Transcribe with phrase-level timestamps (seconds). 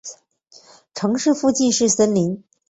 [0.95, 2.43] 城市附近是森林。